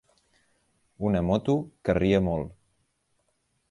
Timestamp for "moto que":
1.29-1.97